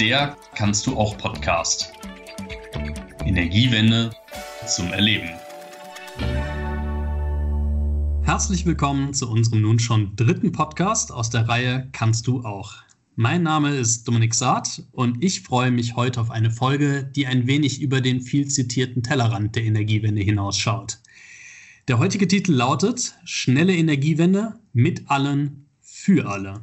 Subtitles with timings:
[0.00, 1.92] der kannst du auch Podcast.
[3.24, 4.10] Energiewende
[4.64, 5.28] zum Erleben.
[8.22, 12.74] Herzlich willkommen zu unserem nun schon dritten Podcast aus der Reihe Kannst du auch.
[13.16, 17.48] Mein Name ist Dominik Saat und ich freue mich heute auf eine Folge, die ein
[17.48, 20.98] wenig über den viel zitierten Tellerrand der Energiewende hinausschaut.
[21.88, 26.62] Der heutige Titel lautet Schnelle Energiewende mit allen für alle.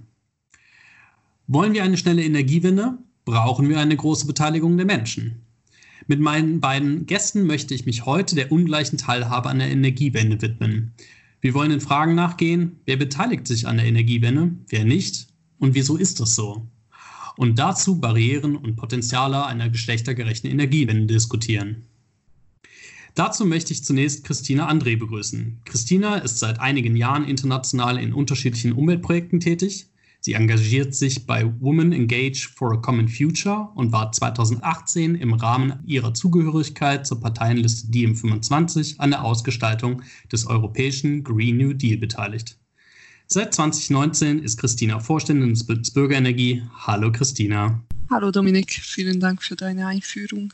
[1.48, 5.42] Wollen wir eine schnelle Energiewende, brauchen wir eine große Beteiligung der Menschen.
[6.08, 10.94] Mit meinen beiden Gästen möchte ich mich heute der ungleichen Teilhabe an der Energiewende widmen.
[11.42, 15.98] Wir wollen den Fragen nachgehen, wer beteiligt sich an der Energiewende, wer nicht und wieso
[15.98, 16.68] ist das so?
[17.38, 21.84] Und dazu Barrieren und Potenziale einer geschlechtergerechten Energiewende diskutieren.
[23.16, 25.62] Dazu möchte ich zunächst Christina André begrüßen.
[25.66, 29.88] Christina ist seit einigen Jahren international in unterschiedlichen Umweltprojekten tätig.
[30.26, 35.84] Sie engagiert sich bei Women Engage for a Common Future und war 2018 im Rahmen
[35.86, 42.58] ihrer Zugehörigkeit zur Parteienliste DiEM25 an der Ausgestaltung des europäischen Green New Deal beteiligt.
[43.28, 46.64] Seit 2019 ist Christina Vorständin des Bürgerenergie.
[46.74, 47.84] Hallo Christina.
[48.10, 50.52] Hallo Dominik, vielen Dank für deine Einführung.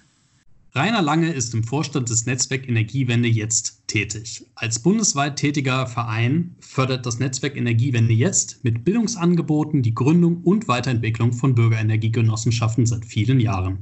[0.74, 4.46] Rainer Lange ist im Vorstand des Netzwerk Energiewende jetzt tätig.
[4.56, 11.34] Als bundesweit tätiger Verein fördert das Netzwerk Energiewende jetzt mit Bildungsangeboten die Gründung und Weiterentwicklung
[11.34, 13.80] von Bürgerenergiegenossenschaften seit vielen Jahren.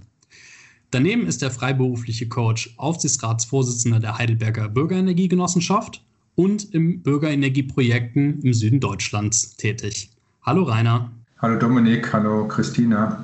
[0.90, 9.56] Daneben ist er freiberufliche Coach, Aufsichtsratsvorsitzender der Heidelberger Bürgerenergiegenossenschaft und im Bürgerenergieprojekten im Süden Deutschlands
[9.58, 10.10] tätig.
[10.42, 11.12] Hallo Rainer.
[11.38, 13.24] Hallo Dominik, hallo Christina.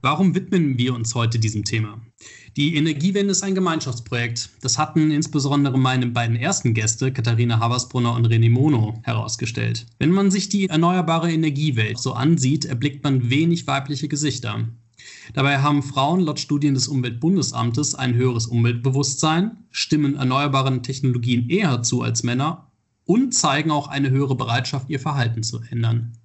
[0.00, 2.00] Warum widmen wir uns heute diesem Thema?
[2.58, 4.50] Die Energiewende ist ein Gemeinschaftsprojekt.
[4.60, 9.86] Das hatten insbesondere meine beiden ersten Gäste, Katharina Habersbrunner und René Mono, herausgestellt.
[9.98, 14.68] Wenn man sich die erneuerbare Energiewelt so ansieht, erblickt man wenig weibliche Gesichter.
[15.32, 22.02] Dabei haben Frauen laut Studien des Umweltbundesamtes ein höheres Umweltbewusstsein, stimmen erneuerbaren Technologien eher zu
[22.02, 22.70] als Männer
[23.06, 26.18] und zeigen auch eine höhere Bereitschaft, ihr Verhalten zu ändern.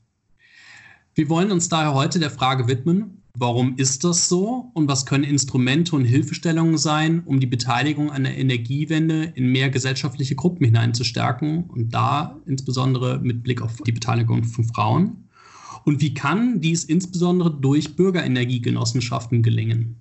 [1.16, 5.24] Wir wollen uns daher heute der Frage widmen, Warum ist das so und was können
[5.24, 11.66] Instrumente und Hilfestellungen sein, um die Beteiligung an der Energiewende in mehr gesellschaftliche Gruppen hineinzustärken
[11.66, 15.30] und da insbesondere mit Blick auf die Beteiligung von Frauen?
[15.86, 19.98] Und wie kann dies insbesondere durch Bürgerenergiegenossenschaften gelingen?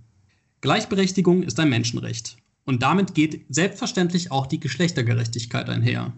[0.63, 6.15] Gleichberechtigung ist ein Menschenrecht und damit geht selbstverständlich auch die Geschlechtergerechtigkeit einher.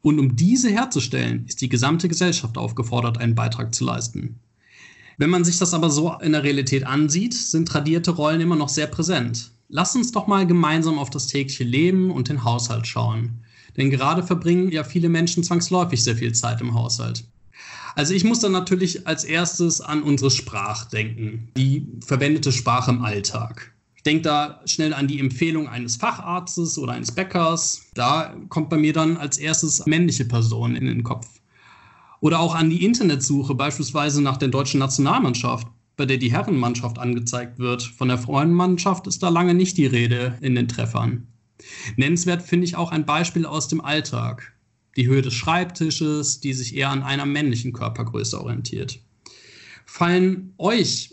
[0.00, 4.40] Und um diese herzustellen, ist die gesamte Gesellschaft aufgefordert, einen Beitrag zu leisten.
[5.18, 8.68] Wenn man sich das aber so in der Realität ansieht, sind tradierte Rollen immer noch
[8.68, 9.50] sehr präsent.
[9.68, 13.42] Lass uns doch mal gemeinsam auf das tägliche Leben und den Haushalt schauen.
[13.76, 17.24] Denn gerade verbringen ja viele Menschen zwangsläufig sehr viel Zeit im Haushalt.
[17.94, 23.02] Also ich muss dann natürlich als erstes an unsere Sprache denken, die verwendete Sprache im
[23.02, 23.72] Alltag.
[23.96, 27.82] Ich denke da schnell an die Empfehlung eines Facharztes oder eines Bäckers.
[27.94, 31.28] Da kommt bei mir dann als erstes männliche Person in den Kopf.
[32.22, 35.66] Oder auch an die Internetsuche, beispielsweise nach der deutschen Nationalmannschaft,
[35.96, 37.82] bei der die Herrenmannschaft angezeigt wird.
[37.82, 41.26] Von der Frauenmannschaft ist da lange nicht die Rede in den Treffern.
[41.96, 44.52] Nennenswert finde ich auch ein Beispiel aus dem Alltag.
[44.96, 49.00] Die Höhe des Schreibtisches, die sich eher an einer männlichen Körpergröße orientiert.
[49.84, 51.12] Fallen euch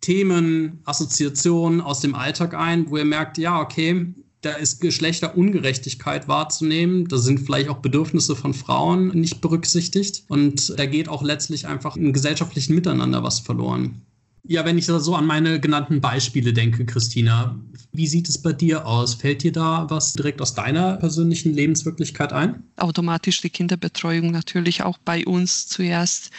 [0.00, 4.12] Themen, Assoziationen aus dem Alltag ein, wo ihr merkt, ja, okay,
[4.42, 7.08] da ist Geschlechterungerechtigkeit wahrzunehmen.
[7.08, 10.24] Da sind vielleicht auch Bedürfnisse von Frauen nicht berücksichtigt.
[10.28, 14.02] Und da geht auch letztlich einfach im gesellschaftlichen Miteinander was verloren.
[14.44, 17.60] Ja, wenn ich so an meine genannten Beispiele denke, Christina,
[17.92, 19.14] wie sieht es bei dir aus?
[19.14, 22.62] Fällt dir da was direkt aus deiner persönlichen Lebenswirklichkeit ein?
[22.76, 26.30] Automatisch die Kinderbetreuung natürlich auch bei uns zuerst.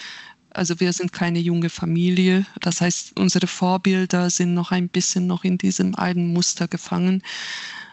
[0.50, 2.48] Also wir sind keine junge Familie.
[2.60, 7.22] Das heißt, unsere Vorbilder sind noch ein bisschen noch in diesem alten Muster gefangen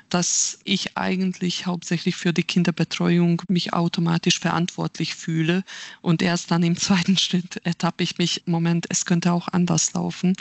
[0.08, 5.64] dass ich eigentlich hauptsächlich für die Kinderbetreuung mich automatisch verantwortlich fühle.
[6.00, 10.34] Und erst dann im zweiten Schritt ertappe ich mich, Moment, es könnte auch anders laufen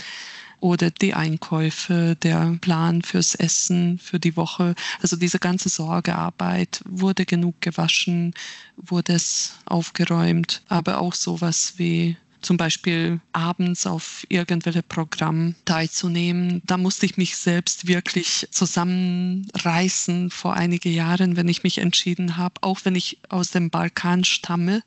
[0.60, 4.75] oder die Einkäufe, der Plan fürs Essen, für die Woche.
[5.02, 8.34] Also diese ganze Sorgearbeit, wurde genug gewaschen,
[8.75, 12.18] wurde es aufgeräumt, aber auch sowas wie
[12.48, 16.62] zum Beispiel abends auf irgendwelche Programm teilzunehmen.
[16.66, 22.56] Da musste ich mich selbst wirklich zusammenreißen vor einigen Jahren, wenn ich mich entschieden habe,
[22.62, 24.82] auch wenn ich aus dem Balkan stamme.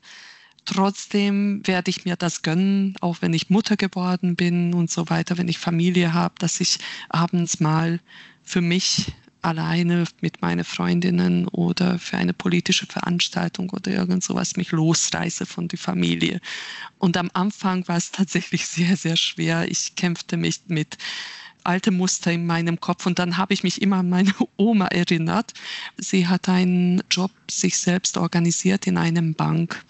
[0.65, 5.37] Trotzdem werde ich mir das gönnen, auch wenn ich Mutter geworden bin und so weiter,
[5.37, 6.79] wenn ich Familie habe, dass ich
[7.09, 7.99] abends mal
[8.43, 14.71] für mich alleine mit meinen Freundinnen oder für eine politische Veranstaltung oder irgend sowas mich
[14.71, 16.39] losreiße von der Familie.
[16.97, 19.69] Und am Anfang war es tatsächlich sehr, sehr schwer.
[19.69, 20.97] Ich kämpfte mich mit
[21.63, 25.53] alte Muster in meinem Kopf und dann habe ich mich immer an meine Oma erinnert.
[25.97, 29.83] Sie hat einen Job sich selbst organisiert in einem Bank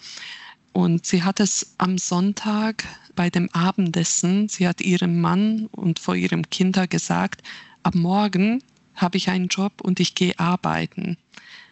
[0.72, 2.84] und sie hat es am Sonntag
[3.14, 7.42] bei dem Abendessen, sie hat ihrem Mann und vor ihrem Kinder gesagt,
[7.82, 8.62] ab morgen
[9.02, 11.16] habe ich einen Job und ich gehe arbeiten.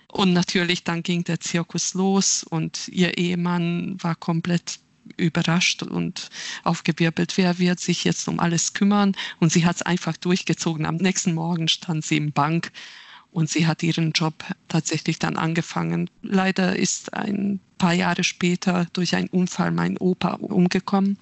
[0.08, 4.80] Und natürlich dann ging der Zirkus los und ihr Ehemann war komplett
[5.16, 6.30] überrascht und
[6.64, 9.16] aufgewirbelt, wer wird sich jetzt um alles kümmern.
[9.38, 10.86] Und sie hat es einfach durchgezogen.
[10.86, 12.72] Am nächsten Morgen stand sie im Bank
[13.30, 16.10] und sie hat ihren Job tatsächlich dann angefangen.
[16.22, 21.18] Leider ist ein paar Jahre später durch einen Unfall mein Opa umgekommen,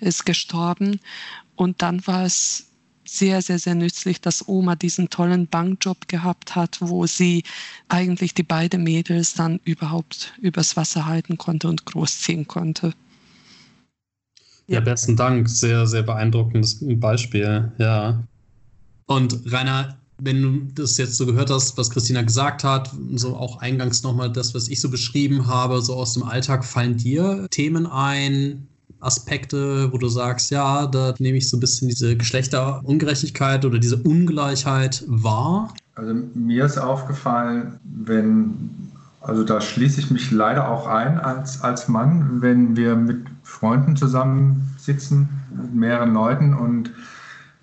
[0.00, 1.00] ist gestorben.
[1.54, 2.66] Und dann war es
[3.06, 7.42] sehr, sehr, sehr nützlich, dass Oma diesen tollen Bankjob gehabt hat, wo sie
[7.88, 12.92] eigentlich die beiden Mädels dann überhaupt übers Wasser halten konnte und großziehen konnte.
[14.66, 15.48] Ja, besten Dank.
[15.48, 17.72] Sehr, sehr beeindruckendes Beispiel.
[17.78, 18.24] Ja.
[19.06, 23.58] Und Rainer, wenn du das jetzt so gehört hast, was Christina gesagt hat, so auch
[23.58, 27.86] eingangs nochmal das, was ich so beschrieben habe, so aus dem Alltag, fallen dir Themen
[27.86, 28.66] ein,
[29.04, 33.96] Aspekte, wo du sagst, ja, da nehme ich so ein bisschen diese Geschlechterungerechtigkeit oder diese
[33.96, 35.72] Ungleichheit wahr?
[35.94, 38.90] Also mir ist aufgefallen, wenn,
[39.20, 43.96] also da schließe ich mich leider auch ein als, als Mann, wenn wir mit Freunden
[43.96, 46.90] zusammensitzen, mit mehreren Leuten und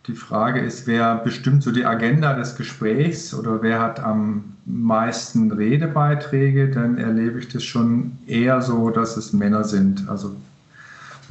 [0.07, 5.51] die Frage ist, wer bestimmt so die Agenda des Gesprächs oder wer hat am meisten
[5.51, 10.09] Redebeiträge, dann erlebe ich das schon eher so, dass es Männer sind.
[10.09, 10.35] Also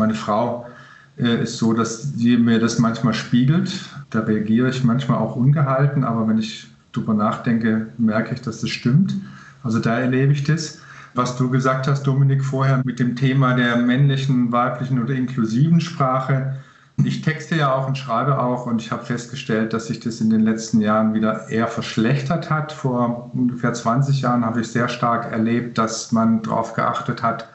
[0.00, 0.66] meine Frau
[1.16, 3.70] äh, ist so, dass sie mir das manchmal spiegelt.
[4.10, 8.70] Da reagiere ich manchmal auch ungehalten, aber wenn ich darüber nachdenke, merke ich, dass das
[8.70, 9.14] stimmt.
[9.62, 10.80] Also da erlebe ich das.
[11.14, 16.56] Was du gesagt hast, Dominik, vorher mit dem Thema der männlichen, weiblichen oder inklusiven Sprache,
[17.04, 20.30] ich texte ja auch und schreibe auch und ich habe festgestellt, dass sich das in
[20.30, 22.72] den letzten Jahren wieder eher verschlechtert hat.
[22.72, 27.48] Vor ungefähr 20 Jahren habe ich sehr stark erlebt, dass man darauf geachtet hat,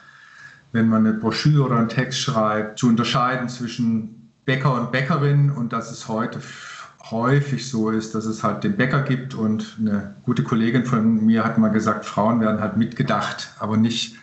[0.76, 5.72] wenn man eine Broschüre oder einen Text schreibt, zu unterscheiden zwischen Bäcker und Bäckerin und
[5.72, 6.40] dass es heute
[7.10, 11.44] häufig so ist, dass es halt den Bäcker gibt und eine gute Kollegin von mir
[11.44, 14.16] hat mal gesagt, Frauen werden halt mitgedacht, aber nicht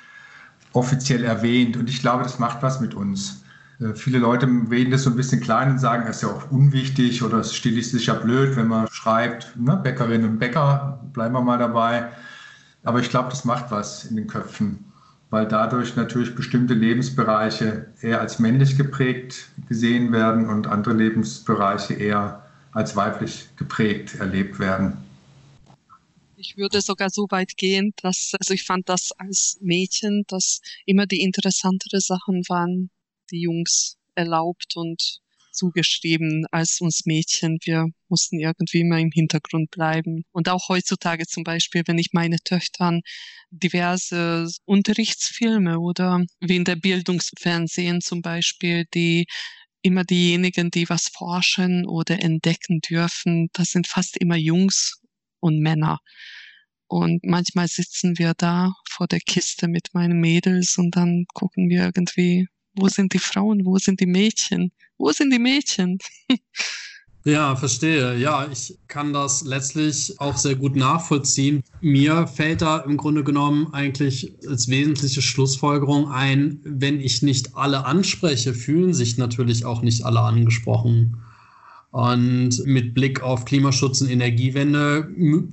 [0.73, 3.43] offiziell erwähnt und ich glaube, das macht was mit uns.
[3.79, 6.51] Äh, viele Leute reden das so ein bisschen klein und sagen, es ist ja auch
[6.51, 11.33] unwichtig oder es ist stilistisch ja blöd, wenn man schreibt, ne, Bäckerin und Bäcker, bleiben
[11.33, 12.09] wir mal dabei.
[12.83, 14.92] Aber ich glaube, das macht was in den Köpfen,
[15.33, 22.45] weil dadurch natürlich bestimmte Lebensbereiche eher als männlich geprägt gesehen werden und andere Lebensbereiche eher
[22.71, 24.95] als weiblich geprägt erlebt werden.
[26.35, 31.07] Ich würde sogar so weit gehen, dass, also ich fand das als Mädchen, dass immer
[31.07, 32.91] die interessantere Sachen waren,
[33.31, 35.22] die Jungs erlaubt und
[35.53, 37.57] zugeschrieben als uns Mädchen.
[37.63, 40.23] Wir mussten irgendwie immer im Hintergrund bleiben.
[40.31, 43.01] Und auch heutzutage zum Beispiel, wenn ich meine Töchtern
[43.51, 49.25] diverse Unterrichtsfilme oder wie in der Bildungsfernsehen zum Beispiel, die
[49.83, 54.99] immer diejenigen, die was forschen oder entdecken dürfen, das sind fast immer Jungs
[55.39, 55.99] und Männer.
[56.87, 61.85] Und manchmal sitzen wir da vor der Kiste mit meinen Mädels und dann gucken wir
[61.85, 65.97] irgendwie, wo sind die Frauen, wo sind die Mädchen, wo sind die Mädchen?
[67.25, 68.17] Ja, verstehe.
[68.17, 71.63] Ja, ich kann das letztlich auch sehr gut nachvollziehen.
[71.79, 77.85] Mir fällt da im Grunde genommen eigentlich als wesentliche Schlussfolgerung ein, wenn ich nicht alle
[77.85, 81.17] anspreche, fühlen sich natürlich auch nicht alle angesprochen.
[81.91, 85.07] Und mit Blick auf Klimaschutz und Energiewende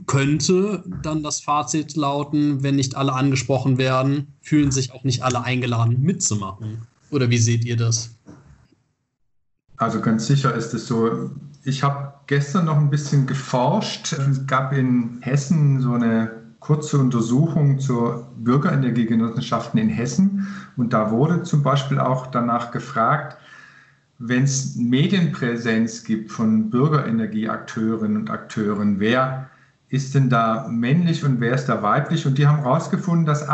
[0.06, 5.44] könnte dann das Fazit lauten, wenn nicht alle angesprochen werden, fühlen sich auch nicht alle
[5.44, 6.86] eingeladen mitzumachen.
[7.10, 8.14] Oder wie seht ihr das?
[9.76, 11.30] Also ganz sicher ist es so.
[11.64, 14.12] Ich habe gestern noch ein bisschen geforscht.
[14.12, 20.46] Es gab in Hessen so eine kurze Untersuchung zur Bürgerenergiegenossenschaften in Hessen.
[20.76, 23.38] Und da wurde zum Beispiel auch danach gefragt,
[24.18, 29.48] wenn es Medienpräsenz gibt von Bürgerenergieakteurinnen und Akteuren, wer
[29.88, 32.26] ist denn da männlich und wer ist da weiblich?
[32.26, 33.48] Und die haben herausgefunden, dass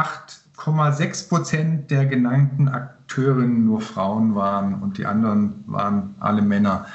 [0.57, 6.87] 8,6 Prozent der genannten Akteurinnen nur Frauen waren und die anderen waren alle Männer.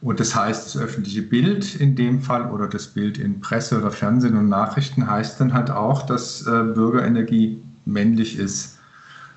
[0.00, 3.90] Und das heißt, das öffentliche Bild in dem Fall oder das Bild in Presse oder
[3.90, 8.78] Fernsehen und Nachrichten heißt dann halt auch, dass äh, Bürgerenergie männlich ist.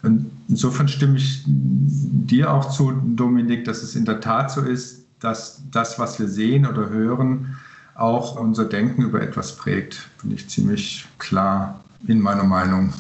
[0.02, 5.06] Und insofern stimme ich dir auch zu, Dominik, dass es in der Tat so ist,
[5.20, 7.58] dass das, was wir sehen oder hören,
[7.96, 10.10] auch unser Denken über etwas prägt.
[10.22, 12.94] Bin ich ziemlich klar in meiner Meinung.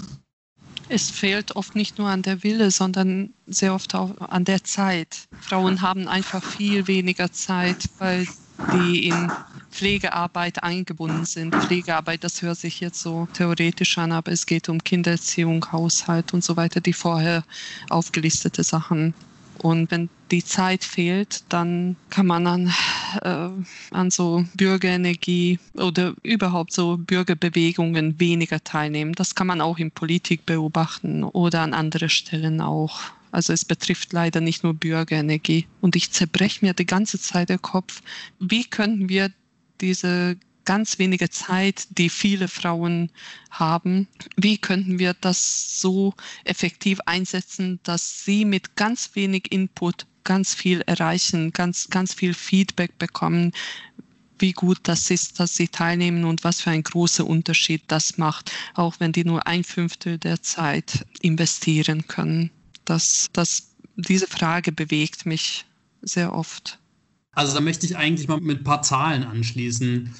[0.91, 5.27] Es fehlt oft nicht nur an der Wille, sondern sehr oft auch an der Zeit.
[5.39, 8.27] Frauen haben einfach viel weniger Zeit, weil
[8.73, 9.31] die in
[9.71, 11.53] Pflegearbeit eingebunden sind.
[11.55, 16.43] Pflegearbeit, das hört sich jetzt so theoretisch an, aber es geht um Kindererziehung, Haushalt und
[16.43, 17.43] so weiter, die vorher
[17.89, 19.13] aufgelistete Sachen.
[19.61, 22.73] Und wenn die Zeit fehlt, dann kann man an,
[23.21, 23.49] äh,
[23.91, 29.13] an so Bürgerenergie oder überhaupt so Bürgerbewegungen weniger teilnehmen.
[29.13, 33.01] Das kann man auch in Politik beobachten oder an anderen Stellen auch.
[33.31, 35.67] Also es betrifft leider nicht nur Bürgerenergie.
[35.81, 38.01] Und ich zerbreche mir die ganze Zeit den Kopf,
[38.39, 39.31] wie können wir
[39.81, 40.37] diese
[40.69, 43.09] ganz wenige Zeit, die viele Frauen
[43.49, 44.07] haben.
[44.37, 50.81] Wie könnten wir das so effektiv einsetzen, dass sie mit ganz wenig Input ganz viel
[50.81, 53.51] erreichen, ganz, ganz viel Feedback bekommen,
[54.37, 58.51] wie gut das ist, dass sie teilnehmen und was für einen großen Unterschied das macht,
[58.75, 62.51] auch wenn die nur ein Fünftel der Zeit investieren können.
[62.85, 65.65] Das, das, diese Frage bewegt mich
[66.03, 66.77] sehr oft.
[67.31, 70.13] Also da möchte ich eigentlich mal mit ein paar Zahlen anschließen.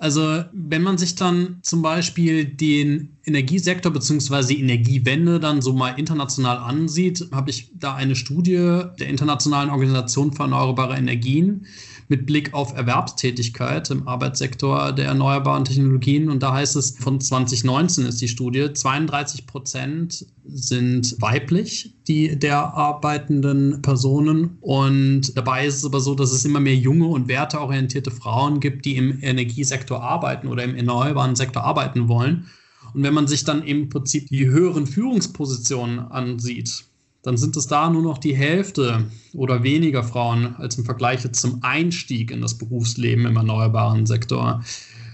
[0.00, 4.54] Also wenn man sich dann zum Beispiel den Energiesektor bzw.
[4.54, 10.32] die Energiewende dann so mal international ansieht, habe ich da eine Studie der Internationalen Organisation
[10.32, 11.66] für Erneuerbare Energien
[12.10, 16.28] mit Blick auf Erwerbstätigkeit im Arbeitssektor der erneuerbaren Technologien.
[16.28, 22.74] Und da heißt es, von 2019 ist die Studie, 32 Prozent sind weiblich, die der
[22.74, 24.58] arbeitenden Personen.
[24.60, 28.84] Und dabei ist es aber so, dass es immer mehr junge und werteorientierte Frauen gibt,
[28.84, 32.46] die im Energiesektor arbeiten oder im erneuerbaren Sektor arbeiten wollen.
[32.92, 36.89] Und wenn man sich dann im Prinzip die höheren Führungspositionen ansieht,
[37.22, 41.58] dann sind es da nur noch die Hälfte oder weniger Frauen als im Vergleich zum
[41.62, 44.62] Einstieg in das Berufsleben im erneuerbaren Sektor.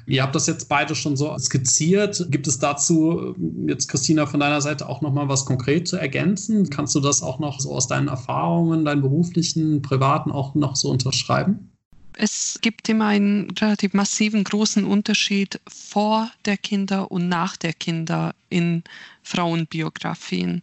[0.07, 2.29] Ihr habt das jetzt beide schon so skizziert.
[2.31, 3.35] Gibt es dazu
[3.67, 6.71] jetzt, Christina, von deiner Seite auch noch mal was konkret zu ergänzen?
[6.71, 10.91] Kannst du das auch noch so aus deinen Erfahrungen, deinen beruflichen, privaten auch noch so
[10.91, 11.76] unterschreiben?
[12.19, 18.35] Es gibt immer einen relativ massiven großen Unterschied vor der Kinder und nach der Kinder
[18.49, 18.85] in
[19.23, 20.63] Frauenbiografien.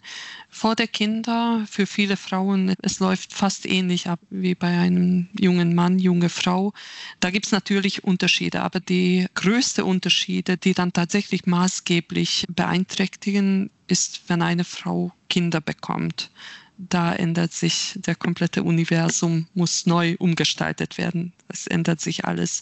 [0.50, 5.76] Vor der Kinder für viele Frauen, es läuft fast ähnlich ab wie bei einem jungen
[5.76, 6.74] Mann, junge Frau.
[7.20, 14.24] Da gibt es natürlich Unterschiede, aber die größte Unterschiede, die dann tatsächlich maßgeblich beeinträchtigen, ist,
[14.28, 16.32] wenn eine Frau Kinder bekommt
[16.78, 21.34] da ändert sich der komplette Universum, muss neu umgestaltet werden.
[21.48, 22.62] Es ändert sich alles.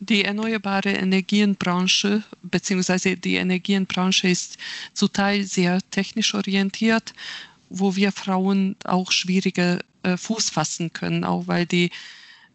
[0.00, 3.16] Die erneuerbare Energienbranche bzw.
[3.16, 4.58] die Energienbranche ist
[4.92, 7.14] zum Teil sehr technisch orientiert,
[7.70, 11.90] wo wir Frauen auch schwieriger äh, Fuß fassen können, auch weil die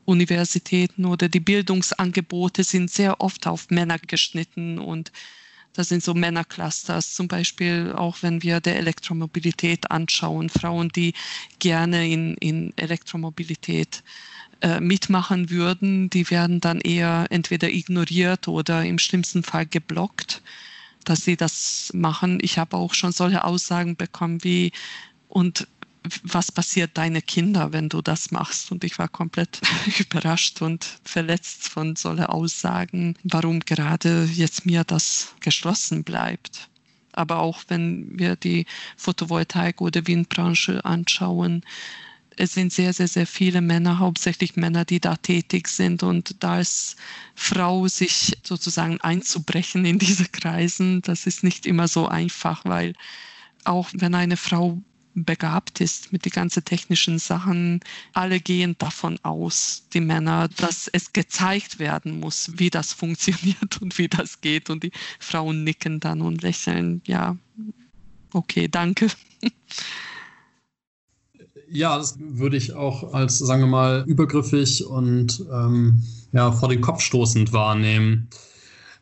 [0.05, 5.11] Universitäten oder die Bildungsangebote sind sehr oft auf Männer geschnitten und
[5.79, 11.13] das sind so Männerclusters, zum Beispiel auch wenn wir der Elektromobilität anschauen, Frauen, die
[11.59, 14.03] gerne in, in Elektromobilität
[14.59, 20.41] äh, mitmachen würden, die werden dann eher entweder ignoriert oder im schlimmsten Fall geblockt,
[21.05, 22.39] dass sie das machen.
[22.41, 24.73] Ich habe auch schon solche Aussagen bekommen wie,
[25.29, 25.65] und
[26.23, 28.71] was passiert deine Kinder, wenn du das machst?
[28.71, 29.61] Und ich war komplett
[29.99, 36.69] überrascht und verletzt von solchen Aussagen, warum gerade jetzt mir das geschlossen bleibt.
[37.11, 38.65] Aber auch wenn wir die
[38.97, 41.63] Photovoltaik- oder Windbranche anschauen,
[42.37, 46.03] es sind sehr, sehr, sehr viele Männer, hauptsächlich Männer, die da tätig sind.
[46.03, 46.95] Und da als
[47.35, 52.93] Frau sich sozusagen einzubrechen in diese Kreisen, das ist nicht immer so einfach, weil
[53.65, 54.81] auch wenn eine Frau
[55.25, 57.79] begabt ist mit den ganzen technischen Sachen.
[58.13, 63.97] Alle gehen davon aus, die Männer, dass es gezeigt werden muss, wie das funktioniert und
[63.97, 64.69] wie das geht.
[64.69, 67.01] Und die Frauen nicken dann und lächeln.
[67.05, 67.37] Ja,
[68.33, 69.07] okay, danke.
[71.71, 76.81] Ja, das würde ich auch als, sagen wir mal, übergriffig und ähm, ja, vor den
[76.81, 78.27] Kopf stoßend wahrnehmen.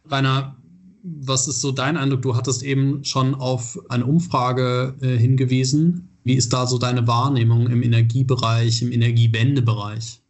[0.09, 0.57] Rainer,
[1.03, 2.21] was ist so dein Eindruck?
[2.21, 6.06] Du hattest eben schon auf eine Umfrage äh, hingewiesen.
[6.27, 10.21] Wie ist da so deine Wahrnehmung im Energiebereich, im Energiewendebereich?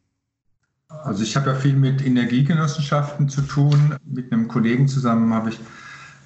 [0.90, 3.96] Also ich habe ja viel mit Energiegenossenschaften zu tun.
[4.06, 5.60] Mit einem Kollegen zusammen habe ich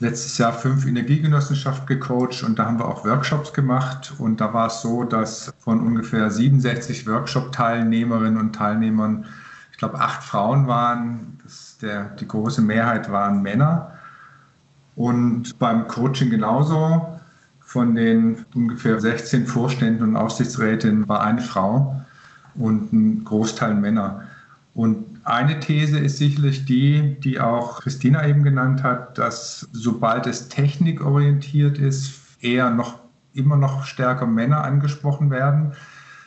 [0.02, 4.14] letztes Jahr fünf Energiegenossenschaften gecoacht und da haben wir auch Workshops gemacht.
[4.18, 9.26] Und da war es so, dass von ungefähr 67 Workshop-Teilnehmerinnen und Teilnehmern,
[9.72, 11.40] ich glaube, acht Frauen waren.
[11.82, 13.94] Der, die große Mehrheit waren Männer.
[14.98, 17.21] Und beim Coaching genauso.
[17.72, 22.04] Von den ungefähr 16 Vorständen und Aufsichtsrätinnen war eine Frau
[22.54, 24.24] und ein Großteil Männer.
[24.74, 30.50] Und eine These ist sicherlich die, die auch Christina eben genannt hat, dass sobald es
[30.50, 33.00] technikorientiert ist, eher noch
[33.34, 35.72] immer noch stärker Männer angesprochen werden.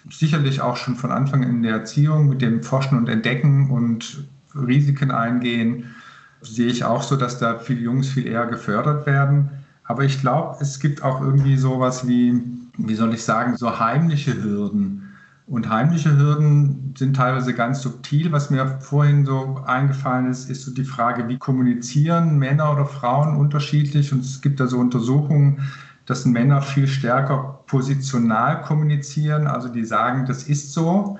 [0.08, 4.24] Sicherlich auch schon von Anfang in der Erziehung mit dem Forschen und Entdecken und
[4.54, 5.94] Risiken eingehen,
[6.40, 9.50] sehe ich auch so, dass da viele Jungs viel eher gefördert werden.
[9.84, 12.42] Aber ich glaube, es gibt auch irgendwie sowas wie,
[12.78, 15.02] wie soll ich sagen, so heimliche Hürden.
[15.46, 18.32] Und heimliche Hürden sind teilweise ganz subtil.
[18.32, 23.36] Was mir vorhin so eingefallen ist, ist so die Frage, wie kommunizieren Männer oder Frauen
[23.36, 24.10] unterschiedlich?
[24.12, 25.60] Und es gibt da so Untersuchungen,
[26.06, 29.46] dass Männer viel stärker positional kommunizieren.
[29.46, 31.18] Also die sagen, das ist so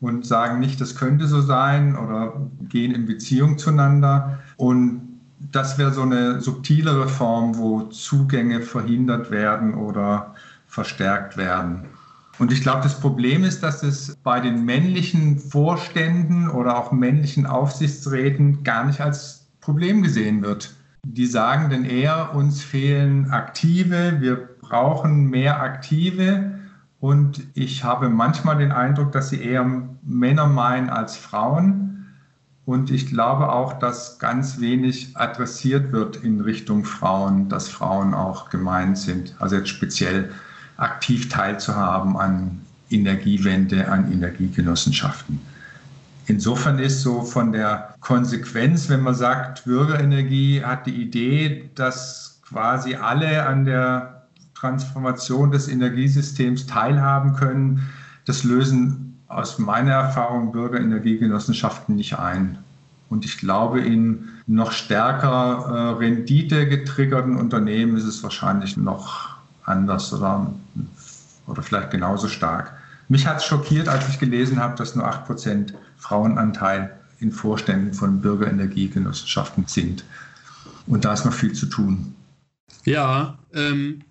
[0.00, 2.34] und sagen nicht, das könnte so sein oder
[2.68, 4.38] gehen in Beziehung zueinander.
[4.56, 5.09] Und
[5.40, 10.34] das wäre so eine subtilere Form, wo Zugänge verhindert werden oder
[10.66, 11.86] verstärkt werden.
[12.38, 17.46] Und ich glaube, das Problem ist, dass es bei den männlichen Vorständen oder auch männlichen
[17.46, 20.74] Aufsichtsräten gar nicht als Problem gesehen wird.
[21.04, 26.52] Die sagen dann eher, uns fehlen Aktive, wir brauchen mehr Aktive.
[26.98, 29.66] Und ich habe manchmal den Eindruck, dass sie eher
[30.02, 31.89] Männer meinen als Frauen.
[32.66, 38.50] Und ich glaube auch, dass ganz wenig adressiert wird in Richtung Frauen, dass Frauen auch
[38.50, 39.34] gemeint sind.
[39.38, 40.30] Also jetzt speziell
[40.76, 45.40] aktiv teilzuhaben an Energiewende, an Energiegenossenschaften.
[46.26, 52.94] Insofern ist so von der Konsequenz, wenn man sagt, Bürgerenergie hat die Idee, dass quasi
[52.94, 57.88] alle an der Transformation des Energiesystems teilhaben können,
[58.26, 62.58] das lösen aus meiner Erfahrung Bürgerenergiegenossenschaften nicht ein.
[63.08, 69.30] Und ich glaube, in noch stärker äh, Rendite getriggerten Unternehmen ist es wahrscheinlich noch
[69.64, 70.52] anders oder,
[71.46, 72.72] oder vielleicht genauso stark.
[73.08, 78.20] Mich hat es schockiert, als ich gelesen habe, dass nur 8% Frauenanteil in Vorständen von
[78.20, 80.04] Bürgerenergiegenossenschaften sind.
[80.86, 82.14] Und da ist noch viel zu tun.
[82.84, 84.02] Ja, ähm,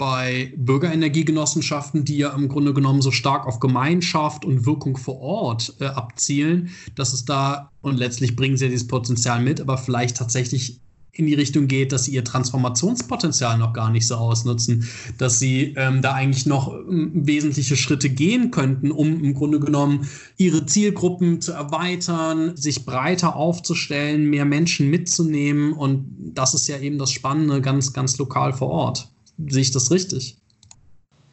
[0.00, 5.74] bei Bürgerenergiegenossenschaften, die ja im Grunde genommen so stark auf Gemeinschaft und Wirkung vor Ort
[5.78, 10.16] äh, abzielen, dass es da, und letztlich bringen sie ja dieses Potenzial mit, aber vielleicht
[10.16, 10.80] tatsächlich
[11.12, 15.74] in die Richtung geht, dass sie ihr Transformationspotenzial noch gar nicht so ausnutzen, dass sie
[15.76, 20.08] ähm, da eigentlich noch ähm, wesentliche Schritte gehen könnten, um im Grunde genommen
[20.38, 25.74] ihre Zielgruppen zu erweitern, sich breiter aufzustellen, mehr Menschen mitzunehmen.
[25.74, 29.10] Und das ist ja eben das Spannende, ganz, ganz lokal vor Ort.
[29.48, 30.36] Sehe ich das richtig?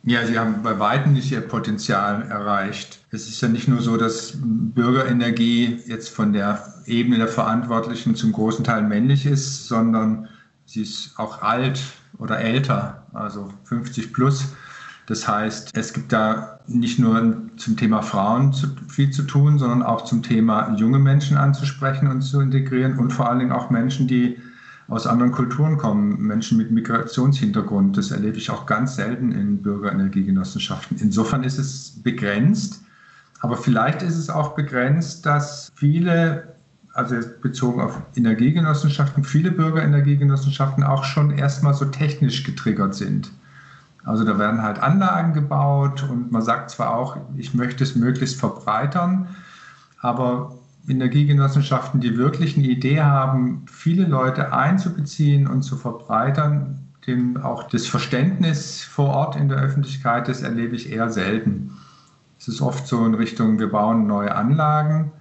[0.04, 3.00] Ja, sie haben bei weitem nicht ihr Potenzial erreicht.
[3.12, 8.32] Es ist ja nicht nur so, dass Bürgerenergie jetzt von der Ebene der Verantwortlichen zum
[8.32, 10.30] großen Teil männlich ist, sondern
[10.66, 11.82] sie ist auch alt
[12.20, 14.46] oder älter, also 50 plus.
[15.08, 18.54] Das heißt, es gibt da nicht nur zum Thema Frauen
[18.88, 23.30] viel zu tun, sondern auch zum Thema junge Menschen anzusprechen und zu integrieren und vor
[23.30, 24.38] allen Dingen auch Menschen, die
[24.88, 27.98] aus anderen Kulturen kommen, Menschen mit Migrationshintergrund.
[27.98, 30.98] Das erlebe ich auch ganz selten in Bürgerenergiegenossenschaften.
[31.00, 32.82] Insofern ist es begrenzt,
[33.42, 36.56] aber vielleicht ist es auch begrenzt, dass viele,
[36.94, 43.32] also bezogen auf Energiegenossenschaften, viele Bürgerenergiegenossenschaften auch schon erstmal so technisch getriggert sind.
[44.06, 48.40] Also da werden halt Anlagen gebaut und man sagt zwar auch, ich möchte es möglichst
[48.40, 49.28] verbreitern,
[50.00, 50.56] aber
[50.88, 57.88] Energiegenossenschaften, die wirklich eine Idee haben, viele Leute einzubeziehen und zu verbreitern, dem auch das
[57.88, 61.72] Verständnis vor Ort in der Öffentlichkeit, das erlebe ich eher selten.
[62.40, 65.12] Es ist oft so in Richtung, wir bauen neue Anlagen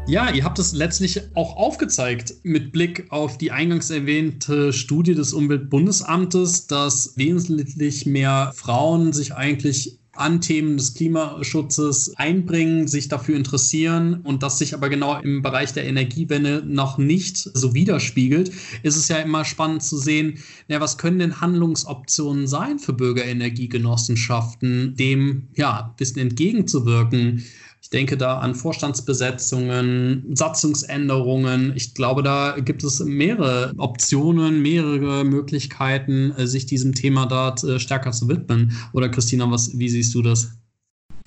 [0.08, 5.34] Ja, ihr habt es letztlich auch aufgezeigt mit Blick auf die eingangs erwähnte Studie des
[5.34, 14.22] Umweltbundesamtes, dass wesentlich mehr Frauen sich eigentlich an Themen des Klimaschutzes einbringen, sich dafür interessieren
[14.24, 18.52] und das sich aber genau im Bereich der Energiewende noch nicht so widerspiegelt,
[18.84, 24.96] ist es ja immer spannend zu sehen, ja, was können denn Handlungsoptionen sein für Bürgerenergiegenossenschaften,
[24.96, 27.44] dem ja ein bisschen entgegenzuwirken.
[27.84, 31.74] Ich denke da an Vorstandsbesetzungen, Satzungsänderungen.
[31.76, 37.80] Ich glaube, da gibt es mehrere Optionen, mehrere Möglichkeiten, äh, sich diesem Thema dort äh,
[37.80, 38.72] stärker zu widmen.
[38.94, 40.54] Oder Christina, was, wie siehst du das?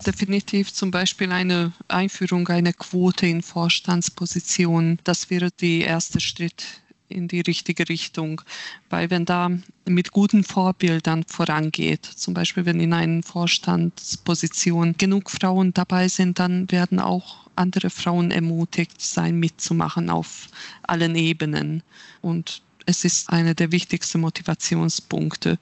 [0.05, 4.99] Definitiv zum Beispiel eine Einführung einer Quote in Vorstandspositionen.
[5.05, 6.65] Das wäre der erste Schritt
[7.09, 8.43] in die richtige Richtung.
[8.91, 9.51] Weil wenn da
[9.85, 16.71] mit guten Vorbildern vorangeht, zum Beispiel wenn in einer Vorstandsposition genug Frauen dabei sind, dann
[16.71, 20.49] werden auch andere Frauen ermutigt sein, mitzumachen auf
[20.83, 21.83] allen Ebenen.
[22.21, 25.59] Und es ist einer der wichtigsten Motivationspunkte.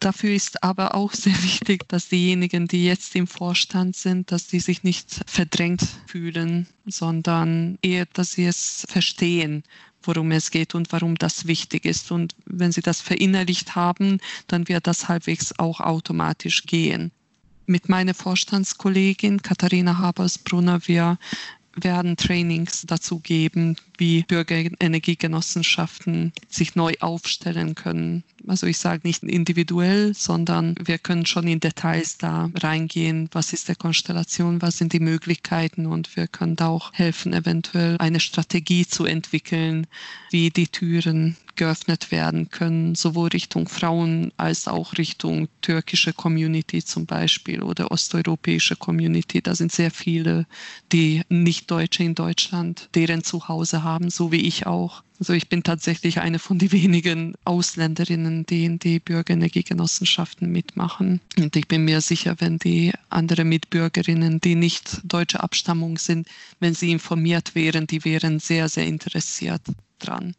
[0.00, 4.60] Dafür ist aber auch sehr wichtig, dass diejenigen, die jetzt im Vorstand sind, dass die
[4.60, 9.62] sich nicht verdrängt fühlen, sondern eher, dass sie es verstehen,
[10.02, 12.10] worum es geht und warum das wichtig ist.
[12.10, 17.10] Und wenn Sie das verinnerlicht haben, dann wird das halbwegs auch automatisch gehen.
[17.66, 21.18] Mit meiner Vorstandskollegin Katharina Habersbrunner, wir
[21.76, 28.24] werden Trainings dazu geben, wie Bürgerenergiegenossenschaften sich neu aufstellen können.
[28.50, 33.28] Also ich sage nicht individuell, sondern wir können schon in Details da reingehen.
[33.30, 34.60] Was ist der Konstellation?
[34.60, 35.86] Was sind die Möglichkeiten?
[35.86, 39.86] Und wir können da auch helfen, eventuell eine Strategie zu entwickeln,
[40.32, 47.06] wie die Türen geöffnet werden können, sowohl Richtung Frauen als auch Richtung türkische Community zum
[47.06, 49.42] Beispiel oder osteuropäische Community.
[49.42, 50.46] Da sind sehr viele,
[50.90, 55.04] die nicht Deutsche in Deutschland, deren Zuhause haben, so wie ich auch.
[55.20, 61.20] Also ich bin tatsächlich eine von den wenigen Ausländerinnen, die in die Bürgerenergiegenossenschaften mitmachen.
[61.38, 66.26] Und ich bin mir sicher, wenn die anderen Mitbürgerinnen, die nicht deutsche Abstammung sind,
[66.58, 69.60] wenn sie informiert wären, die wären sehr, sehr interessiert
[69.98, 70.34] dran.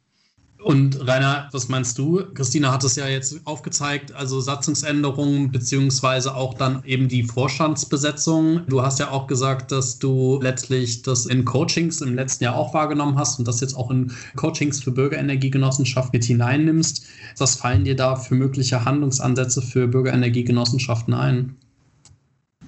[0.63, 2.21] Und Rainer, was meinst du?
[2.36, 8.62] Christina hat es ja jetzt aufgezeigt, also Satzungsänderungen beziehungsweise auch dann eben die Vorstandsbesetzung.
[8.67, 12.76] Du hast ja auch gesagt, dass du letztlich das in Coachings im letzten Jahr auch
[12.76, 17.08] wahrgenommen hast und das jetzt auch in Coachings für Bürgerenergiegenossenschaft mit hineinnimmst.
[17.39, 21.56] Was fallen dir da für mögliche Handlungsansätze für Bürgerenergiegenossenschaften ein?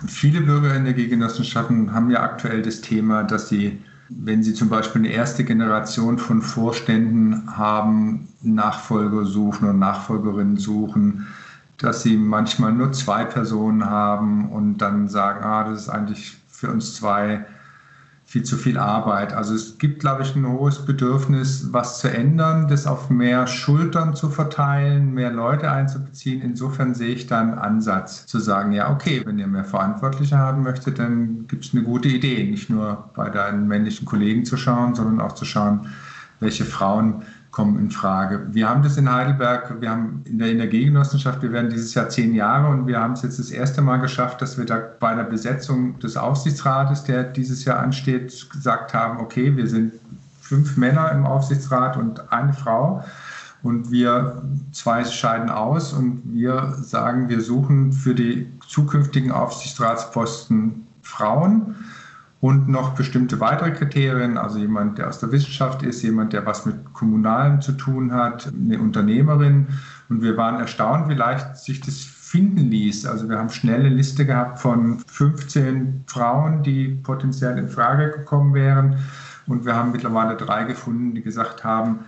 [0.08, 3.78] Viele Bürgerenergiegenossenschaften haben ja aktuell das Thema, dass sie
[4.10, 11.28] wenn Sie zum Beispiel eine erste Generation von Vorständen haben, Nachfolger suchen und Nachfolgerinnen suchen,
[11.78, 16.72] dass Sie manchmal nur zwei Personen haben und dann sagen, ah, das ist eigentlich für
[16.72, 17.46] uns zwei
[18.34, 19.32] viel zu viel Arbeit.
[19.32, 24.16] Also es gibt, glaube ich, ein hohes Bedürfnis, was zu ändern, das auf mehr Schultern
[24.16, 26.42] zu verteilen, mehr Leute einzubeziehen.
[26.42, 30.64] Insofern sehe ich da einen Ansatz zu sagen, ja, okay, wenn ihr mehr Verantwortliche haben
[30.64, 34.96] möchtet, dann gibt es eine gute Idee, nicht nur bei deinen männlichen Kollegen zu schauen,
[34.96, 35.90] sondern auch zu schauen,
[36.40, 37.22] welche Frauen
[37.54, 38.48] kommen in Frage.
[38.52, 42.34] Wir haben das in Heidelberg, wir haben in der Energiegenossenschaft, wir werden dieses Jahr zehn
[42.34, 45.24] Jahre und wir haben es jetzt das erste Mal geschafft, dass wir da bei der
[45.24, 49.94] Besetzung des Aufsichtsrates, der dieses Jahr ansteht, gesagt haben, okay, wir sind
[50.42, 53.04] fünf Männer im Aufsichtsrat und eine Frau.
[53.62, 54.42] Und wir
[54.74, 61.76] zwei scheiden aus und wir sagen, wir suchen für die zukünftigen Aufsichtsratsposten Frauen
[62.44, 66.66] und noch bestimmte weitere Kriterien, also jemand, der aus der Wissenschaft ist, jemand, der was
[66.66, 69.68] mit Kommunalem zu tun hat, eine Unternehmerin.
[70.10, 73.06] Und wir waren erstaunt, wie leicht sich das finden ließ.
[73.06, 78.98] Also wir haben schnelle Liste gehabt von 15 Frauen, die potenziell in Frage gekommen wären.
[79.48, 82.00] Und wir haben mittlerweile drei gefunden, die gesagt haben,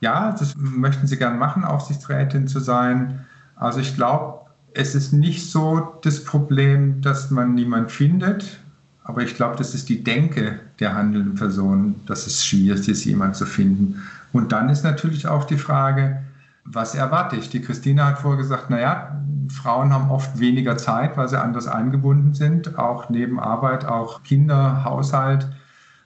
[0.00, 3.24] ja, das möchten sie gern machen, Aufsichtsrätin zu sein.
[3.56, 4.38] Also ich glaube,
[4.72, 8.60] es ist nicht so das Problem, dass man niemand findet.
[9.04, 13.34] Aber ich glaube, das ist die Denke der handelnden Person, dass es schwierig ist, jemanden
[13.34, 14.02] zu finden.
[14.32, 16.22] Und dann ist natürlich auch die Frage,
[16.64, 17.50] was erwarte ich?
[17.50, 22.32] Die Christine hat vorher gesagt, naja, Frauen haben oft weniger Zeit, weil sie anders eingebunden
[22.32, 25.46] sind, auch neben Arbeit, auch Kinder, Haushalt.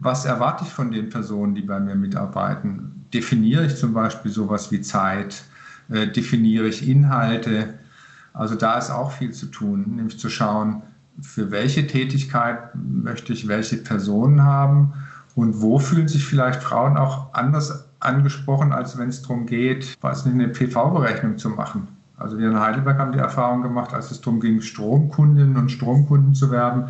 [0.00, 3.06] Was erwarte ich von den Personen, die bei mir mitarbeiten?
[3.14, 5.44] Definiere ich zum Beispiel sowas wie Zeit?
[5.88, 7.74] Äh, definiere ich Inhalte?
[8.34, 10.82] Also da ist auch viel zu tun, nämlich zu schauen,
[11.20, 14.92] für welche Tätigkeit möchte ich welche Personen haben
[15.34, 20.26] und wo fühlen sich vielleicht Frauen auch anders angesprochen, als wenn es darum geht, nicht
[20.26, 21.88] eine PV-Berechnung zu machen.
[22.16, 26.34] Also wir in Heidelberg haben die Erfahrung gemacht, als es darum ging, Stromkundinnen und Stromkunden
[26.34, 26.88] zu werden,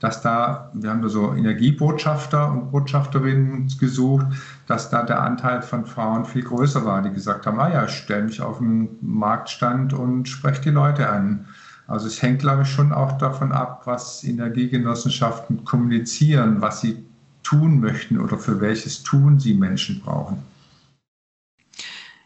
[0.00, 4.26] dass da, wir haben da so Energiebotschafter und Botschafterinnen gesucht,
[4.66, 7.92] dass da der Anteil von Frauen viel größer war, die gesagt haben, ah ja, ich
[7.92, 11.46] stelle mich auf den Marktstand und spreche die Leute an.
[11.86, 17.04] Also es hängt, glaube ich, schon auch davon ab, was Energiegenossenschaften kommunizieren, was sie
[17.42, 20.42] tun möchten oder für welches Tun sie Menschen brauchen.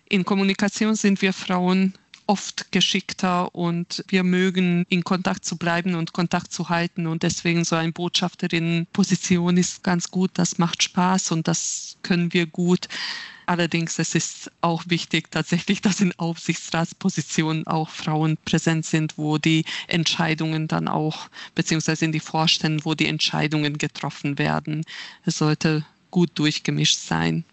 [0.08, 1.94] In Kommunikation sind wir Frauen
[2.28, 7.64] oft geschickter und wir mögen in Kontakt zu bleiben und Kontakt zu halten und deswegen
[7.64, 12.88] so eine Botschafterin-Position ist ganz gut, das macht Spaß und das können wir gut.
[13.46, 19.64] Allerdings es ist auch wichtig tatsächlich, dass in Aufsichtsratspositionen auch Frauen präsent sind, wo die
[19.86, 24.84] Entscheidungen dann auch, beziehungsweise in die Vorständen, wo die Entscheidungen getroffen werden.
[25.24, 27.44] Es sollte gut durchgemischt sein.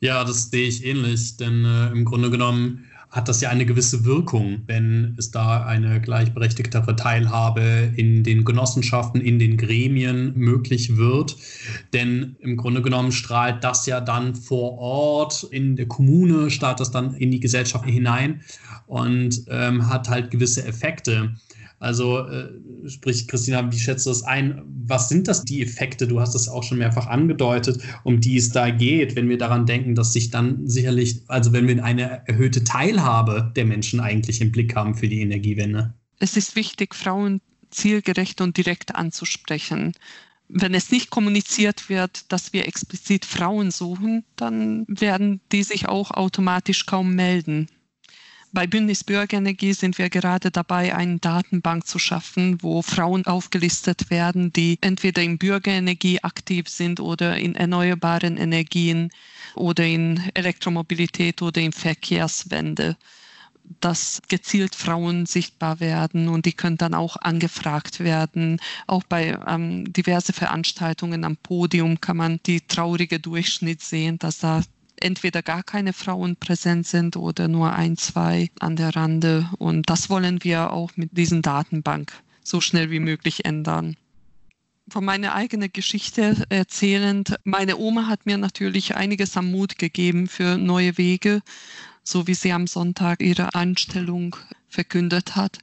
[0.00, 4.04] Ja, das sehe ich ähnlich, denn äh, im Grunde genommen hat das ja eine gewisse
[4.04, 11.36] Wirkung, wenn es da eine gleichberechtigtere Teilhabe in den Genossenschaften, in den Gremien möglich wird.
[11.92, 16.92] Denn im Grunde genommen strahlt das ja dann vor Ort in der Kommune, strahlt das
[16.92, 18.42] dann in die Gesellschaft hinein
[18.86, 21.34] und ähm, hat halt gewisse Effekte.
[21.80, 22.50] Also äh,
[22.88, 24.62] sprich, Christina, wie schätzt du das ein?
[24.86, 26.06] Was sind das die Effekte?
[26.06, 29.64] Du hast es auch schon mehrfach angedeutet, um die es da geht, wenn wir daran
[29.64, 34.52] denken, dass sich dann sicherlich, also wenn wir eine erhöhte Teilhabe der Menschen eigentlich im
[34.52, 35.94] Blick haben für die Energiewende.
[36.18, 37.40] Es ist wichtig, Frauen
[37.70, 39.94] zielgerecht und direkt anzusprechen.
[40.48, 46.10] Wenn es nicht kommuniziert wird, dass wir explizit Frauen suchen, dann werden die sich auch
[46.10, 47.68] automatisch kaum melden.
[48.52, 54.52] Bei Bündnis Bürgerenergie sind wir gerade dabei, eine Datenbank zu schaffen, wo Frauen aufgelistet werden,
[54.52, 59.12] die entweder in Bürgerenergie aktiv sind oder in erneuerbaren Energien
[59.54, 62.96] oder in Elektromobilität oder in Verkehrswende
[63.78, 68.60] dass gezielt Frauen sichtbar werden und die können dann auch angefragt werden.
[68.88, 74.62] Auch bei ähm, diverse Veranstaltungen am Podium kann man die traurige Durchschnitt sehen, dass da
[75.00, 79.48] entweder gar keine Frauen präsent sind oder nur ein, zwei an der Rande.
[79.58, 83.96] Und das wollen wir auch mit diesen Datenbank so schnell wie möglich ändern.
[84.88, 90.58] Von meiner eigenen Geschichte erzählend, meine Oma hat mir natürlich einiges am Mut gegeben für
[90.58, 91.42] neue Wege,
[92.02, 94.36] so wie sie am Sonntag ihre Einstellung
[94.68, 95.58] verkündet hat.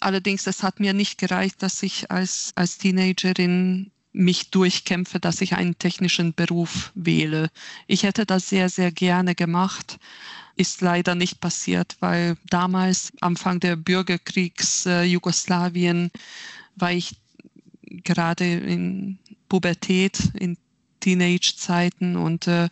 [0.00, 5.54] Allerdings, es hat mir nicht gereicht, dass ich als, als Teenagerin mich durchkämpfe, dass ich
[5.54, 7.50] einen technischen Beruf wähle.
[7.86, 9.98] Ich hätte das sehr, sehr gerne gemacht.
[10.56, 16.10] Ist leider nicht passiert, weil damals, Anfang der Bürgerkriegs äh, Jugoslawien,
[16.76, 17.16] war ich
[17.82, 20.58] gerade in Pubertät, in
[21.00, 22.68] Teenage-Zeiten und äh,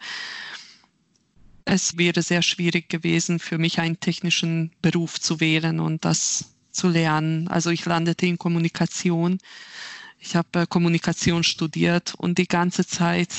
[1.64, 6.88] es wäre sehr schwierig gewesen, für mich einen technischen Beruf zu wählen und das zu
[6.88, 7.48] lernen.
[7.48, 9.38] Also ich landete in Kommunikation
[10.20, 13.30] ich habe äh, Kommunikation studiert und die ganze Zeit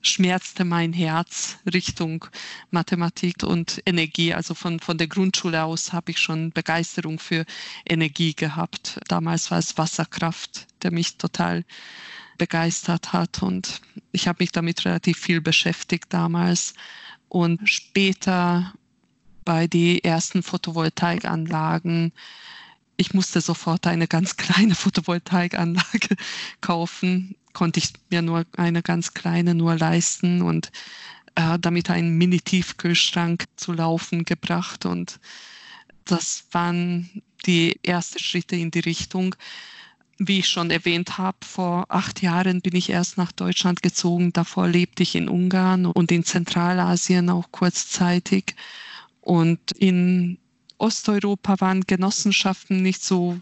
[0.00, 2.24] schmerzte mein Herz Richtung
[2.70, 4.32] Mathematik und Energie.
[4.32, 7.44] Also von, von der Grundschule aus habe ich schon Begeisterung für
[7.84, 8.98] Energie gehabt.
[9.08, 11.64] Damals war es Wasserkraft, der mich total
[12.38, 16.72] begeistert hat und ich habe mich damit relativ viel beschäftigt damals.
[17.28, 18.72] Und später
[19.44, 22.12] bei den ersten Photovoltaikanlagen
[23.00, 26.16] ich musste sofort eine ganz kleine Photovoltaikanlage
[26.60, 30.70] kaufen, konnte ich mir nur eine ganz kleine nur leisten und
[31.34, 34.84] äh, damit einen Mini-Tiefkühlschrank zu laufen gebracht.
[34.84, 35.18] Und
[36.04, 39.34] das waren die ersten Schritte in die Richtung.
[40.18, 44.34] Wie ich schon erwähnt habe, vor acht Jahren bin ich erst nach Deutschland gezogen.
[44.34, 48.54] Davor lebte ich in Ungarn und in Zentralasien auch kurzzeitig.
[49.22, 50.38] Und in
[50.80, 53.38] Osteuropa waren Genossenschaften nicht so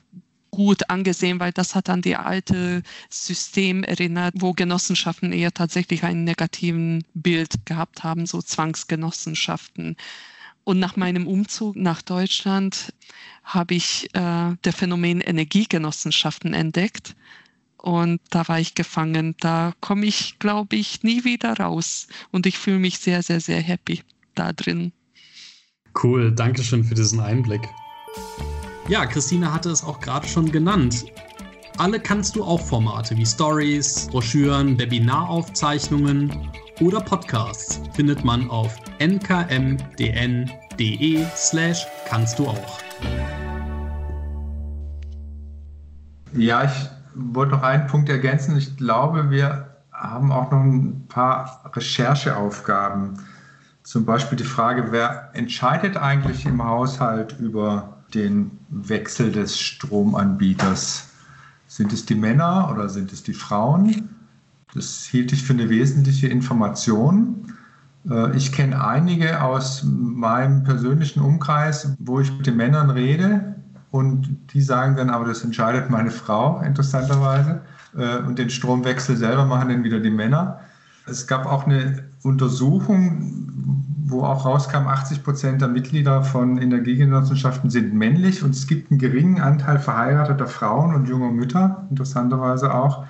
[0.50, 6.24] gut angesehen, weil das hat an die alte System erinnert, wo Genossenschaften eher tatsächlich einen
[6.24, 9.96] negativen Bild gehabt haben, so Zwangsgenossenschaften.
[10.64, 12.92] Und nach meinem Umzug nach Deutschland
[13.44, 17.14] habe ich äh, der Phänomen Energiegenossenschaften entdeckt.
[17.78, 19.34] Und da war ich gefangen.
[19.40, 22.08] Da komme ich, glaube ich, nie wieder raus.
[22.32, 24.02] Und ich fühle mich sehr, sehr, sehr happy
[24.34, 24.92] da drin.
[26.02, 27.68] Cool, danke schön für diesen Einblick.
[28.88, 31.04] Ja, Christine hatte es auch gerade schon genannt.
[31.76, 40.46] Alle kannst du auch Formate wie Stories, Broschüren, Webinaraufzeichnungen oder Podcasts findet man auf nkmdn.de
[41.36, 42.78] slash kannst du auch.
[46.32, 48.56] Ja, ich wollte noch einen Punkt ergänzen.
[48.56, 53.18] Ich glaube, wir haben auch noch ein paar Rechercheaufgaben
[53.88, 61.08] zum Beispiel die Frage, wer entscheidet eigentlich im Haushalt über den Wechsel des Stromanbieters?
[61.68, 64.10] Sind es die Männer oder sind es die Frauen?
[64.74, 67.54] Das hielt ich für eine wesentliche Information.
[68.10, 73.54] Äh, ich kenne einige aus meinem persönlichen Umkreis, wo ich mit den Männern rede,
[73.90, 77.62] Und die sagen dann, aber das entscheidet meine Frau, interessanterweise.
[77.96, 80.60] Äh, und den Stromwechsel selber machen dann wieder die Männer.
[81.06, 83.48] Es gab auch eine Untersuchung,
[84.06, 88.98] wo auch rauskam, 80 Prozent der Mitglieder von Energiegenossenschaften sind männlich und es gibt einen
[88.98, 93.04] geringen Anteil verheirateter Frauen und junger Mütter, interessanterweise auch.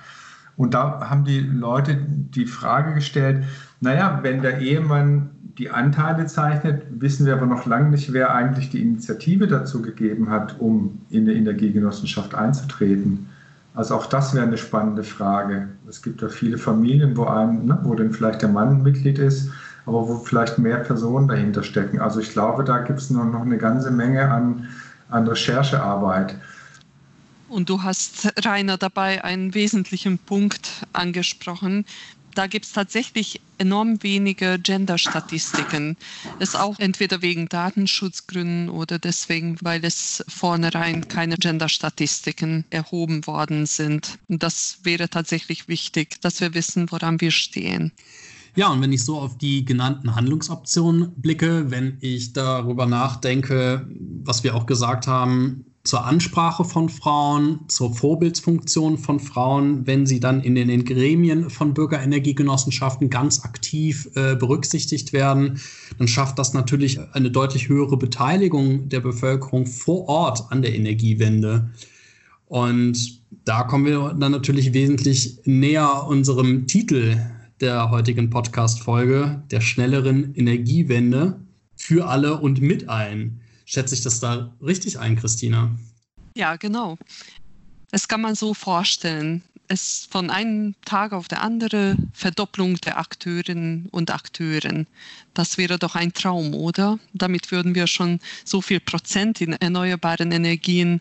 [0.57, 3.45] Und da haben die Leute die Frage gestellt,
[3.79, 8.69] naja, wenn der Ehemann die Anteile zeichnet, wissen wir aber noch lange nicht, wer eigentlich
[8.69, 13.27] die Initiative dazu gegeben hat, um in der Energiegenossenschaft einzutreten.
[13.75, 15.69] Also auch das wäre eine spannende Frage.
[15.87, 19.49] Es gibt ja viele Familien, wo, ein, ne, wo dann vielleicht der Mann Mitglied ist,
[19.85, 21.99] aber wo vielleicht mehr Personen dahinter stecken.
[21.99, 24.67] Also ich glaube, da gibt es noch eine ganze Menge an,
[25.09, 26.35] an Recherchearbeit.
[27.47, 31.85] Und du hast, Rainer, dabei einen wesentlichen Punkt angesprochen.
[32.39, 35.97] Da gibt es tatsächlich enorm wenige Gender-Statistiken.
[36.39, 44.19] Ist auch entweder wegen Datenschutzgründen oder deswegen, weil es vornherein keine Gender-Statistiken erhoben worden sind.
[44.29, 47.91] Und das wäre tatsächlich wichtig, dass wir wissen, woran wir stehen.
[48.55, 53.85] Ja, und wenn ich so auf die genannten Handlungsoptionen blicke, wenn ich darüber nachdenke,
[54.23, 60.19] was wir auch gesagt haben, zur Ansprache von Frauen, zur Vorbildsfunktion von Frauen, wenn sie
[60.19, 65.59] dann in den Gremien von Bürgerenergiegenossenschaften ganz aktiv äh, berücksichtigt werden,
[65.97, 71.71] dann schafft das natürlich eine deutlich höhere Beteiligung der Bevölkerung vor Ort an der Energiewende.
[72.45, 77.17] Und da kommen wir dann natürlich wesentlich näher unserem Titel
[77.61, 81.39] der heutigen Podcast-Folge, der schnelleren Energiewende
[81.75, 83.41] für alle und mit allen.
[83.69, 85.69] Schätze ich das da richtig ein, Christina?
[86.35, 86.97] Ja, genau.
[87.91, 89.43] Das kann man so vorstellen.
[89.67, 94.87] Es von einem Tag auf der andere Verdopplung der Akteurinnen und Akteuren.
[95.35, 96.97] Das wäre doch ein Traum, oder?
[97.13, 100.99] Damit würden wir schon so viel Prozent in erneuerbaren Energien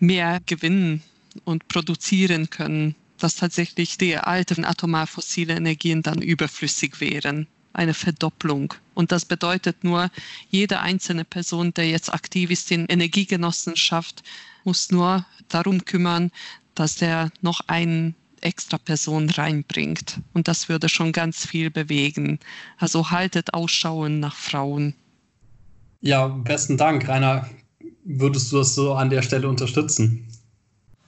[0.00, 1.02] mehr gewinnen
[1.44, 8.74] und produzieren können, dass tatsächlich die alten atomar fossile Energien dann überflüssig wären eine Verdopplung.
[8.94, 10.10] Und das bedeutet nur,
[10.50, 14.22] jede einzelne Person, der jetzt aktiv ist in Energiegenossenschaft,
[14.64, 16.30] muss nur darum kümmern,
[16.74, 20.20] dass er noch eine extra Person reinbringt.
[20.32, 22.38] Und das würde schon ganz viel bewegen.
[22.76, 24.94] Also haltet Ausschauen nach Frauen.
[26.00, 27.48] Ja, besten Dank, Rainer.
[28.04, 30.26] Würdest du das so an der Stelle unterstützen?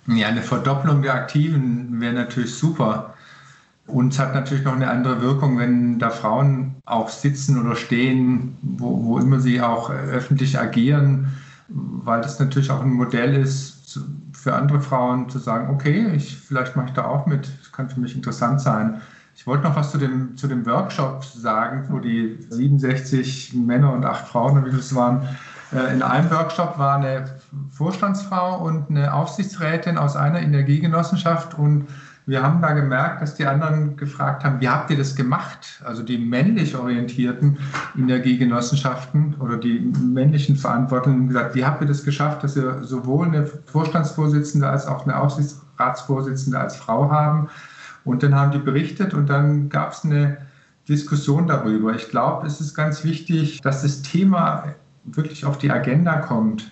[0.07, 3.15] Ja, eine Verdopplung der Aktiven wäre natürlich super.
[3.93, 8.57] Und es hat natürlich noch eine andere Wirkung, wenn da Frauen auch sitzen oder stehen,
[8.63, 11.29] wo, wo immer sie auch öffentlich agieren,
[11.69, 13.99] weil das natürlich auch ein Modell ist
[14.33, 17.91] für andere Frauen zu sagen, okay, ich, vielleicht mache ich da auch mit, das kann
[17.91, 19.01] für mich interessant sein.
[19.35, 24.05] Ich wollte noch was zu dem, zu dem Workshop sagen, wo die 67 Männer und
[24.05, 25.29] acht Frauen, wie das waren,
[25.73, 27.25] äh, in einem Workshop war eine
[27.71, 31.87] Vorstandsfrau und eine Aufsichtsrätin aus einer Energiegenossenschaft und
[32.27, 35.83] wir haben da gemerkt, dass die anderen gefragt haben, wie habt ihr das gemacht?
[35.85, 37.59] Also die männlich orientierten
[37.97, 43.47] Energiegenossenschaften oder die männlichen Verantwortlichen gesagt, wie habt ihr das geschafft, dass ihr sowohl eine
[43.47, 47.49] Vorstandsvorsitzende als auch eine Aufsichtsratsvorsitzende als Frau haben?
[48.05, 50.39] Und dann haben die berichtet und dann gab es eine
[50.89, 51.95] Diskussion darüber.
[51.95, 56.71] Ich glaube, es ist ganz wichtig, dass das Thema wirklich auf die Agenda kommt.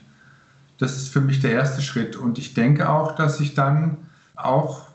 [0.79, 2.17] Das ist für mich der erste Schritt.
[2.17, 3.97] Und ich denke auch, dass sich dann
[4.37, 4.88] auch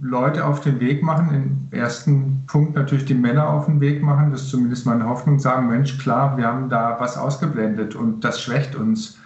[0.00, 1.34] Leute auf den Weg machen.
[1.70, 4.30] Im ersten Punkt natürlich die Männer auf den Weg machen.
[4.30, 5.38] Das ist zumindest meine Hoffnung.
[5.38, 9.18] Sagen, Mensch, klar, wir haben da was ausgeblendet und das schwächt uns.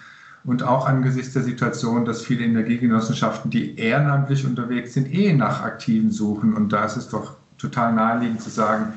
[0.43, 6.11] Und auch angesichts der Situation, dass viele Energiegenossenschaften, die ehrenamtlich unterwegs sind, eh nach Aktiven
[6.11, 6.55] suchen.
[6.55, 8.95] Und da ist es doch total naheliegend zu sagen,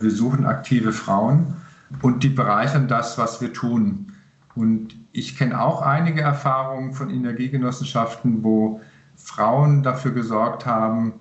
[0.00, 1.54] wir suchen aktive Frauen
[2.02, 4.12] und die bereichern das, was wir tun.
[4.54, 8.80] Und ich kenne auch einige Erfahrungen von Energiegenossenschaften, wo
[9.16, 11.14] Frauen dafür gesorgt haben,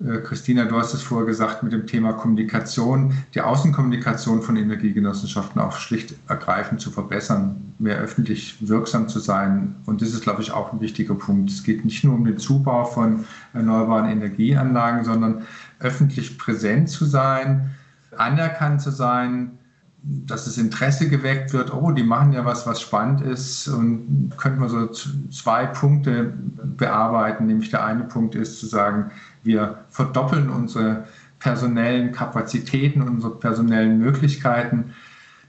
[0.00, 5.60] äh, Christina, du hast es vorher gesagt, mit dem Thema Kommunikation, die Außenkommunikation von Energiegenossenschaften
[5.60, 9.76] auch schlicht ergreifend zu verbessern, mehr öffentlich wirksam zu sein.
[9.86, 11.50] Und das ist, glaube ich, auch ein wichtiger Punkt.
[11.50, 15.42] Es geht nicht nur um den Zubau von erneuerbaren Energieanlagen, sondern
[15.80, 17.70] öffentlich präsent zu sein,
[18.16, 19.58] anerkannt zu sein,
[20.02, 24.60] dass das Interesse geweckt wird, oh, die machen ja was, was spannend ist und könnte
[24.60, 24.88] man so
[25.30, 26.32] zwei Punkte
[26.76, 27.46] bearbeiten.
[27.46, 29.10] Nämlich der eine Punkt ist zu sagen,
[29.42, 31.04] wir verdoppeln unsere
[31.38, 34.94] personellen Kapazitäten, unsere personellen Möglichkeiten.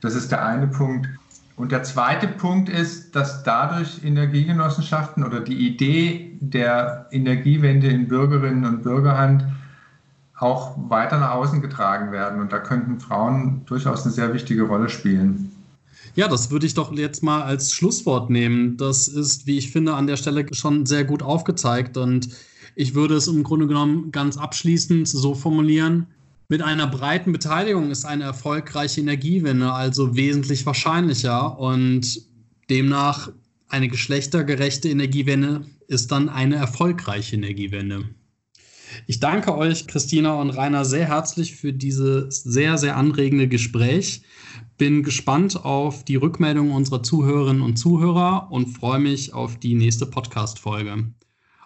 [0.02, 1.08] Das ist der eine Punkt.
[1.56, 8.66] Und der zweite Punkt ist, dass dadurch Energiegenossenschaften oder die Idee der Energiewende in Bürgerinnen
[8.66, 9.46] und Bürgerhand
[10.42, 12.42] auch weiter nach außen getragen werden.
[12.42, 15.52] Und da könnten Frauen durchaus eine sehr wichtige Rolle spielen.
[16.16, 18.76] Ja, das würde ich doch jetzt mal als Schlusswort nehmen.
[18.78, 21.96] Das ist, wie ich finde, an der Stelle schon sehr gut aufgezeigt.
[21.96, 22.30] Und
[22.76, 26.08] ich würde es im Grunde genommen ganz abschließend so formulieren.
[26.50, 32.22] Mit einer breiten Beteiligung ist eine erfolgreiche Energiewende also wesentlich wahrscheinlicher und
[32.70, 33.30] demnach
[33.70, 38.04] eine geschlechtergerechte Energiewende ist dann eine erfolgreiche Energiewende.
[39.08, 44.22] Ich danke euch, Christina und Rainer, sehr herzlich für dieses sehr, sehr anregende Gespräch.
[44.78, 50.06] Bin gespannt auf die Rückmeldung unserer Zuhörerinnen und Zuhörer und freue mich auf die nächste
[50.06, 51.06] Podcast-Folge.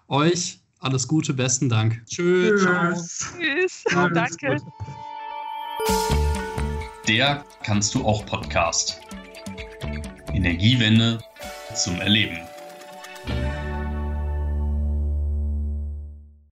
[0.07, 2.03] Euch alles Gute, besten Dank.
[2.05, 2.61] Tschüss.
[2.61, 3.33] Tschüss.
[3.39, 3.83] Tschüss.
[4.13, 4.57] Danke.
[7.07, 8.99] Der kannst du auch Podcast.
[10.33, 11.19] Energiewende
[11.73, 12.37] zum Erleben.